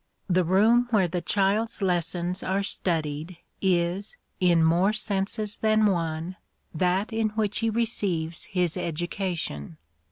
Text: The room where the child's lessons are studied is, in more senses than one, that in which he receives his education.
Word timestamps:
The 0.27 0.43
room 0.43 0.87
where 0.89 1.07
the 1.07 1.21
child's 1.21 1.79
lessons 1.83 2.41
are 2.41 2.63
studied 2.63 3.37
is, 3.61 4.17
in 4.39 4.63
more 4.63 4.93
senses 4.93 5.57
than 5.57 5.85
one, 5.85 6.37
that 6.73 7.13
in 7.13 7.29
which 7.37 7.59
he 7.59 7.69
receives 7.69 8.45
his 8.45 8.75
education. 8.77 9.77